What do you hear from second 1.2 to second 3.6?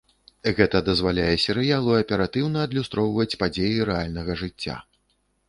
серыялу аператыўна адлюстроўваць